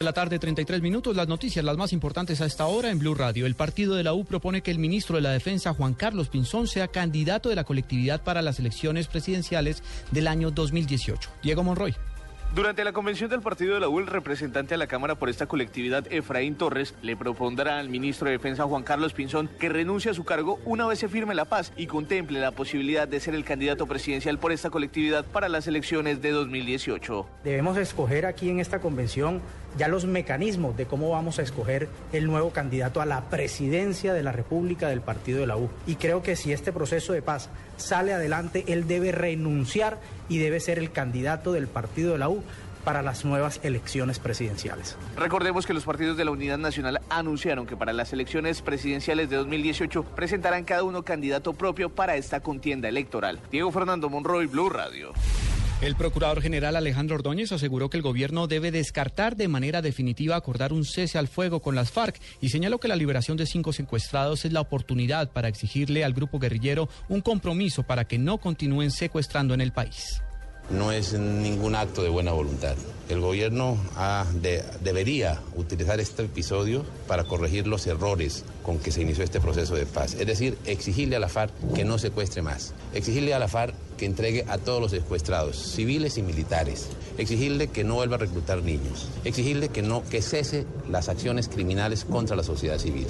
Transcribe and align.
La 0.00 0.12
tarde, 0.12 0.38
33 0.38 0.82
minutos. 0.82 1.16
Las 1.16 1.26
noticias, 1.26 1.64
las 1.64 1.78
más 1.78 1.94
importantes 1.94 2.42
a 2.42 2.44
esta 2.44 2.66
hora 2.66 2.90
en 2.90 2.98
Blue 2.98 3.14
Radio. 3.14 3.46
El 3.46 3.54
partido 3.54 3.94
de 3.94 4.04
la 4.04 4.12
U 4.12 4.26
propone 4.26 4.60
que 4.60 4.70
el 4.70 4.78
ministro 4.78 5.16
de 5.16 5.22
la 5.22 5.30
Defensa, 5.30 5.72
Juan 5.72 5.94
Carlos 5.94 6.28
Pinzón, 6.28 6.68
sea 6.68 6.88
candidato 6.88 7.48
de 7.48 7.54
la 7.54 7.64
colectividad 7.64 8.22
para 8.22 8.42
las 8.42 8.58
elecciones 8.58 9.06
presidenciales 9.06 9.82
del 10.10 10.28
año 10.28 10.50
2018. 10.50 11.30
Diego 11.42 11.64
Monroy. 11.64 11.94
Durante 12.54 12.84
la 12.84 12.92
convención 12.92 13.28
del 13.28 13.42
partido 13.42 13.74
de 13.74 13.80
la 13.80 13.88
U, 13.88 13.98
el 13.98 14.06
representante 14.06 14.74
a 14.74 14.78
la 14.78 14.86
Cámara 14.86 15.14
por 15.14 15.28
esta 15.28 15.46
colectividad, 15.46 16.10
Efraín 16.10 16.54
Torres, 16.54 16.94
le 17.02 17.14
propondrá 17.14 17.78
al 17.78 17.90
ministro 17.90 18.28
de 18.28 18.32
Defensa, 18.38 18.64
Juan 18.64 18.82
Carlos 18.82 19.12
Pinzón, 19.12 19.50
que 19.58 19.68
renuncie 19.68 20.10
a 20.10 20.14
su 20.14 20.24
cargo 20.24 20.58
una 20.64 20.86
vez 20.86 21.00
se 21.00 21.08
firme 21.08 21.34
la 21.34 21.44
paz 21.44 21.72
y 21.76 21.86
contemple 21.86 22.40
la 22.40 22.52
posibilidad 22.52 23.06
de 23.06 23.20
ser 23.20 23.34
el 23.34 23.44
candidato 23.44 23.86
presidencial 23.86 24.38
por 24.38 24.52
esta 24.52 24.70
colectividad 24.70 25.26
para 25.26 25.50
las 25.50 25.66
elecciones 25.66 26.22
de 26.22 26.30
2018. 26.30 27.26
Debemos 27.44 27.76
escoger 27.76 28.24
aquí 28.24 28.48
en 28.48 28.60
esta 28.60 28.80
convención 28.80 29.42
ya 29.76 29.88
los 29.88 30.06
mecanismos 30.06 30.76
de 30.76 30.86
cómo 30.86 31.10
vamos 31.10 31.38
a 31.38 31.42
escoger 31.42 31.88
el 32.12 32.26
nuevo 32.26 32.50
candidato 32.50 33.02
a 33.02 33.06
la 33.06 33.28
presidencia 33.28 34.14
de 34.14 34.22
la 34.22 34.32
República 34.32 34.88
del 34.88 35.02
partido 35.02 35.40
de 35.40 35.46
la 35.46 35.58
U. 35.58 35.68
Y 35.86 35.96
creo 35.96 36.22
que 36.22 36.36
si 36.36 36.52
este 36.52 36.72
proceso 36.72 37.12
de 37.12 37.20
paz 37.20 37.50
sale 37.76 38.14
adelante, 38.14 38.64
él 38.68 38.86
debe 38.86 39.12
renunciar 39.12 39.98
y 40.30 40.38
debe 40.38 40.60
ser 40.60 40.78
el 40.78 40.92
candidato 40.92 41.52
del 41.52 41.66
partido 41.66 42.12
de 42.12 42.18
la 42.18 42.30
U 42.30 42.35
para 42.86 43.02
las 43.02 43.24
nuevas 43.24 43.58
elecciones 43.64 44.20
presidenciales. 44.20 44.96
Recordemos 45.16 45.66
que 45.66 45.74
los 45.74 45.84
partidos 45.84 46.16
de 46.16 46.24
la 46.24 46.30
Unidad 46.30 46.56
Nacional 46.56 47.00
anunciaron 47.10 47.66
que 47.66 47.76
para 47.76 47.92
las 47.92 48.12
elecciones 48.12 48.62
presidenciales 48.62 49.28
de 49.28 49.36
2018 49.36 50.04
presentarán 50.04 50.64
cada 50.64 50.84
uno 50.84 51.02
candidato 51.02 51.52
propio 51.52 51.88
para 51.88 52.14
esta 52.14 52.38
contienda 52.38 52.88
electoral. 52.88 53.40
Diego 53.50 53.72
Fernando 53.72 54.08
Monroy, 54.08 54.46
Blue 54.46 54.70
Radio. 54.70 55.12
El 55.82 55.96
procurador 55.96 56.40
general 56.40 56.74
Alejandro 56.76 57.16
Ordóñez 57.16 57.50
aseguró 57.52 57.90
que 57.90 57.98
el 57.98 58.02
gobierno 58.02 58.46
debe 58.46 58.70
descartar 58.70 59.36
de 59.36 59.48
manera 59.48 59.82
definitiva 59.82 60.36
acordar 60.36 60.72
un 60.72 60.84
cese 60.84 61.18
al 61.18 61.28
fuego 61.28 61.60
con 61.60 61.74
las 61.74 61.90
FARC 61.90 62.18
y 62.40 62.48
señaló 62.48 62.78
que 62.78 62.88
la 62.88 62.96
liberación 62.96 63.36
de 63.36 63.46
cinco 63.46 63.74
secuestrados 63.74 64.44
es 64.44 64.52
la 64.52 64.62
oportunidad 64.62 65.32
para 65.32 65.48
exigirle 65.48 66.04
al 66.04 66.14
grupo 66.14 66.38
guerrillero 66.38 66.88
un 67.08 67.20
compromiso 67.20 67.82
para 67.82 68.06
que 68.06 68.16
no 68.16 68.38
continúen 68.38 68.90
secuestrando 68.90 69.52
en 69.52 69.60
el 69.60 69.72
país 69.72 70.22
no 70.70 70.92
es 70.92 71.12
ningún 71.12 71.74
acto 71.74 72.02
de 72.02 72.08
buena 72.08 72.32
voluntad. 72.32 72.76
El 73.08 73.20
gobierno 73.20 73.78
debería 74.82 75.40
utilizar 75.54 76.00
este 76.00 76.24
episodio 76.24 76.84
para 77.06 77.22
corregir 77.22 77.68
los 77.68 77.86
errores 77.86 78.44
con 78.64 78.80
que 78.80 78.90
se 78.90 79.02
inició 79.02 79.22
este 79.22 79.40
proceso 79.40 79.76
de 79.76 79.86
paz. 79.86 80.14
Es 80.14 80.26
decir, 80.26 80.58
exigirle 80.64 81.14
a 81.14 81.20
la 81.20 81.28
FARC 81.28 81.52
que 81.72 81.84
no 81.84 81.98
secuestre 81.98 82.42
más. 82.42 82.74
Exigirle 82.94 83.32
a 83.32 83.38
la 83.38 83.46
FARC 83.46 83.74
que 83.96 84.06
entregue 84.06 84.44
a 84.48 84.58
todos 84.58 84.80
los 84.80 84.90
secuestrados, 84.90 85.56
civiles 85.56 86.18
y 86.18 86.22
militares. 86.22 86.88
Exigirle 87.16 87.68
que 87.68 87.84
no 87.84 87.94
vuelva 87.94 88.16
a 88.16 88.18
reclutar 88.18 88.62
niños. 88.62 89.08
Exigirle 89.24 89.68
que, 89.68 89.82
no, 89.82 90.02
que 90.02 90.20
cese 90.20 90.66
las 90.90 91.08
acciones 91.08 91.48
criminales 91.48 92.04
contra 92.04 92.34
la 92.34 92.42
sociedad 92.42 92.78
civil. 92.78 93.06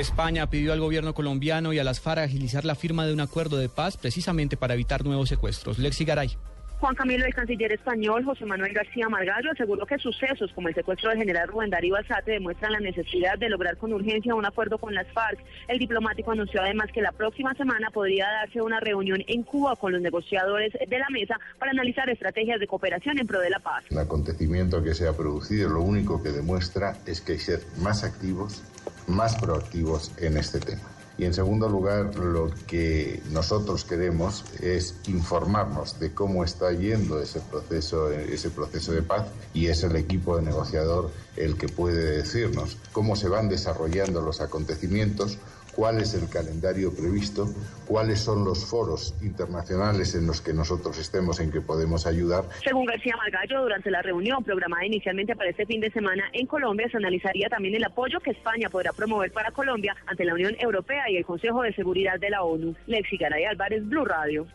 España 0.00 0.46
pidió 0.50 0.74
al 0.74 0.80
gobierno 0.80 1.14
colombiano 1.14 1.72
y 1.72 1.78
a 1.78 1.84
las 1.84 2.00
FARC 2.00 2.20
agilizar 2.20 2.66
la 2.66 2.74
firma 2.74 3.06
de 3.06 3.14
un 3.14 3.20
acuerdo 3.20 3.56
de 3.56 3.70
paz 3.70 3.96
precisamente 3.96 4.56
para 4.56 4.74
evitar 4.74 5.04
nuevos 5.04 5.28
secuestros. 5.30 5.78
Lexi 5.78 6.04
Garay. 6.04 6.36
Juan 6.78 6.94
Camilo, 6.94 7.24
el 7.24 7.34
canciller 7.34 7.72
español 7.72 8.22
José 8.22 8.44
Manuel 8.44 8.74
García 8.74 9.08
Margallo, 9.08 9.50
aseguró 9.50 9.86
que 9.86 9.96
sucesos 9.96 10.52
como 10.54 10.68
el 10.68 10.74
secuestro 10.74 11.08
del 11.08 11.18
general 11.18 11.48
Rubén 11.48 11.70
Darío 11.70 11.96
Alzate 11.96 12.32
demuestran 12.32 12.72
la 12.72 12.80
necesidad 12.80 13.38
de 13.38 13.48
lograr 13.48 13.78
con 13.78 13.94
urgencia 13.94 14.34
un 14.34 14.44
acuerdo 14.44 14.76
con 14.76 14.94
las 14.94 15.06
FARC. 15.08 15.38
El 15.68 15.78
diplomático 15.78 16.32
anunció 16.32 16.60
además 16.60 16.90
que 16.92 17.00
la 17.00 17.12
próxima 17.12 17.54
semana 17.54 17.90
podría 17.90 18.26
darse 18.26 18.60
una 18.60 18.78
reunión 18.78 19.24
en 19.26 19.42
Cuba 19.42 19.76
con 19.76 19.92
los 19.92 20.02
negociadores 20.02 20.74
de 20.74 20.98
la 20.98 21.08
mesa 21.08 21.40
para 21.58 21.70
analizar 21.70 22.10
estrategias 22.10 22.60
de 22.60 22.66
cooperación 22.66 23.18
en 23.18 23.26
pro 23.26 23.40
de 23.40 23.48
la 23.48 23.60
paz. 23.60 23.84
El 23.88 23.98
acontecimiento 23.98 24.82
que 24.82 24.94
se 24.94 25.08
ha 25.08 25.16
producido 25.16 25.70
lo 25.70 25.80
único 25.80 26.22
que 26.22 26.28
demuestra 26.28 26.98
es 27.06 27.22
que 27.22 27.32
hay 27.32 27.38
que 27.38 27.44
ser 27.44 27.60
más 27.78 28.04
activos, 28.04 28.62
más 29.06 29.36
proactivos 29.36 30.12
en 30.18 30.36
este 30.36 30.60
tema. 30.60 30.82
Y 31.18 31.24
en 31.24 31.32
segundo 31.32 31.68
lugar, 31.68 32.14
lo 32.16 32.50
que 32.66 33.22
nosotros 33.30 33.84
queremos 33.84 34.44
es 34.60 34.96
informarnos 35.06 35.98
de 35.98 36.12
cómo 36.12 36.44
está 36.44 36.72
yendo 36.72 37.20
ese 37.20 37.40
proceso, 37.40 38.10
ese 38.10 38.50
proceso 38.50 38.92
de 38.92 39.00
paz 39.00 39.26
y 39.54 39.68
es 39.68 39.82
el 39.82 39.96
equipo 39.96 40.36
de 40.36 40.42
negociador 40.42 41.10
el 41.36 41.56
que 41.56 41.68
puede 41.68 42.18
decirnos 42.18 42.76
cómo 42.92 43.16
se 43.16 43.28
van 43.28 43.48
desarrollando 43.48 44.20
los 44.20 44.42
acontecimientos, 44.42 45.38
cuál 45.76 46.00
es 46.00 46.14
el 46.14 46.28
calendario 46.30 46.92
previsto, 46.92 47.46
cuáles 47.86 48.20
son 48.20 48.44
los 48.44 48.64
foros 48.64 49.14
internacionales 49.22 50.14
en 50.14 50.26
los 50.26 50.40
que 50.40 50.54
nosotros 50.54 50.98
estemos 50.98 51.38
en 51.38 51.52
que 51.52 51.60
podemos 51.60 52.06
ayudar. 52.06 52.44
Según 52.64 52.86
García 52.86 53.14
Margallo, 53.16 53.60
durante 53.60 53.90
la 53.90 54.00
reunión 54.00 54.42
programada 54.42 54.86
inicialmente 54.86 55.36
para 55.36 55.50
este 55.50 55.66
fin 55.66 55.82
de 55.82 55.90
semana 55.90 56.24
en 56.32 56.46
Colombia, 56.46 56.88
se 56.90 56.96
analizaría 56.96 57.48
también 57.48 57.74
el 57.74 57.84
apoyo 57.84 58.18
que 58.20 58.30
España 58.30 58.70
podrá 58.70 58.92
promover 58.92 59.30
para 59.30 59.50
Colombia 59.50 59.94
ante 60.06 60.24
la 60.24 60.32
Unión 60.32 60.56
Europea 60.58 61.10
y 61.10 61.18
el 61.18 61.26
Consejo 61.26 61.62
de 61.62 61.74
Seguridad 61.74 62.18
de 62.18 62.30
la 62.30 62.42
ONU. 62.42 62.74
Lexi 62.86 63.18
Garay 63.18 63.44
Álvarez, 63.44 63.86
Blue 63.86 64.06
Radio. 64.06 64.46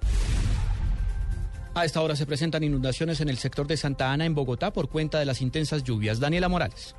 A 1.75 1.85
esta 1.85 2.01
hora 2.01 2.15
se 2.15 2.25
presentan 2.25 2.63
inundaciones 2.63 3.21
en 3.21 3.29
el 3.29 3.37
sector 3.37 3.67
de 3.67 3.77
Santa 3.77 4.11
Ana, 4.11 4.25
en 4.25 4.35
Bogotá, 4.35 4.73
por 4.73 4.89
cuenta 4.89 5.19
de 5.19 5.25
las 5.25 5.41
intensas 5.41 5.83
lluvias. 5.83 6.19
Daniela 6.19 6.49
Morales. 6.49 6.95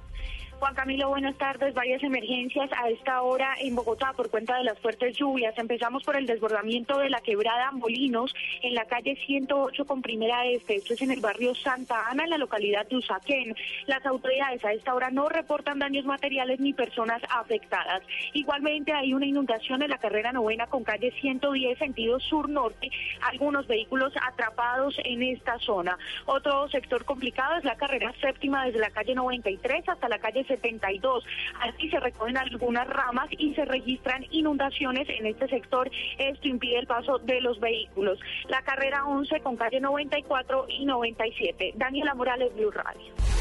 Juan 0.63 0.77
Camilo, 0.77 1.09
buenas 1.09 1.37
tardes. 1.39 1.75
Varias 1.75 2.05
emergencias 2.05 2.71
a 2.81 2.89
esta 2.89 3.21
hora 3.23 3.57
en 3.59 3.75
Bogotá 3.75 4.13
por 4.13 4.31
cuenta 4.31 4.57
de 4.57 4.63
las 4.63 4.79
fuertes 4.79 5.17
lluvias. 5.17 5.59
Empezamos 5.59 6.05
por 6.05 6.15
el 6.15 6.25
desbordamiento 6.25 6.99
de 6.99 7.11
la 7.11 7.21
quebrada 7.21 7.73
Molinos 7.73 8.33
en 8.63 8.77
la 8.77 8.85
calle 8.85 9.17
108 9.27 9.85
con 9.85 10.03
primera 10.03 10.47
este. 10.47 10.77
Esto 10.77 10.95
es 10.95 11.03
en 11.03 11.11
el 11.11 11.21
barrio 11.21 11.53
Santa 11.57 12.09
Ana, 12.09 12.23
en 12.23 12.31
la 12.31 12.39
localidad 12.39 12.87
de 12.87 12.95
Usaquén. 12.95 13.57
Las 13.89 14.07
autoridades 14.07 14.65
a 14.65 14.73
esta 14.73 14.95
hora 14.95 15.11
no 15.11 15.29
reportan 15.29 15.81
daños 15.81 16.05
materiales 16.05 16.61
ni 16.61 16.73
personas 16.73 17.21
afectadas. 17.29 18.05
Igualmente 18.33 18.93
hay 18.93 19.15
una 19.15 19.27
inundación 19.27 19.83
en 19.83 19.91
la 19.91 19.99
carrera 19.99 20.31
novena 20.31 20.69
con 20.69 20.85
calle 20.85 21.11
110 21.21 21.77
sentido 21.77 22.21
sur-norte. 22.21 22.89
Algunos 23.23 23.67
vehículos 23.67 24.13
atrapados 24.29 24.95
en 25.03 25.25
esta 25.25 25.59
zona. 25.59 25.99
Otro 26.27 26.69
sector 26.69 27.05
complicado 27.05 27.57
es 27.57 27.65
la 27.65 27.75
carrera 27.75 28.15
séptima 28.21 28.65
desde 28.65 28.79
la 28.79 28.91
calle 28.91 29.17
93 29.17 29.89
hasta 29.89 30.09
la 30.09 30.21
calle 30.21 30.47
72. 30.57 31.25
Así 31.61 31.89
se 31.91 32.01
recogen 32.01 32.37
algunas 32.37 32.87
ramas 32.87 33.29
y 33.31 33.55
se 33.55 33.65
registran 33.65 34.25
inundaciones 34.31 35.09
en 35.09 35.27
este 35.27 35.49
sector. 35.49 35.91
Esto 36.19 36.49
impide 36.49 36.79
el 36.79 36.87
paso 36.87 37.19
de 37.19 37.41
los 37.41 37.59
vehículos. 37.61 38.19
La 38.49 38.63
carrera 38.63 39.05
11 39.07 39.41
con 39.41 39.57
calle 39.57 39.81
94 39.81 40.67
y 40.69 40.85
97. 40.85 41.75
Daniela 41.77 42.15
Morales, 42.15 42.55
Blue 42.55 42.71
Radio. 42.71 43.32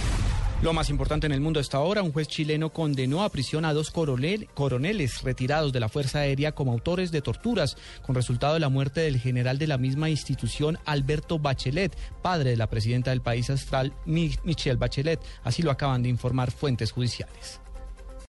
Lo 0.62 0.74
más 0.74 0.92
importante 0.92 1.26
en 1.26 1.34
el 1.34 1.42
mundo 1.42 1.60
hasta 1.60 1.78
ahora, 1.78 2.04
un 2.04 2.12
juez 2.12 2.28
chileno 2.28 2.72
condenó 2.72 3.24
a 3.24 3.30
prisión 3.30 3.66
a 3.66 3.74
dos 3.74 3.90
coroneles 3.90 5.24
retirados 5.24 5.74
de 5.74 5.80
la 5.80 5.90
Fuerza 5.90 6.20
Aérea 6.20 6.52
como 6.52 6.72
autores 6.72 7.12
de 7.12 7.24
torturas, 7.24 7.78
con 8.06 8.14
resultado 8.14 8.54
de 8.54 8.60
la 8.60 8.70
muerte 8.70 9.02
del 9.02 9.20
general 9.20 9.58
de 9.58 9.66
la 9.66 9.80
misma 9.80 10.12
institución, 10.12 10.78
Alberto 10.86 11.40
Bachelet, 11.40 11.98
padre 12.22 12.52
de 12.52 12.58
la 12.58 12.70
presidenta 12.70 13.10
del 13.10 13.22
país 13.22 13.50
astral, 13.50 13.92
Michelle 14.06 14.78
Bachelet. 14.78 15.20
Así 15.44 15.64
lo 15.64 15.72
acaban 15.72 16.04
de 16.04 16.10
informar 16.10 16.52
fuentes 16.52 16.92
judiciales. 16.92 17.60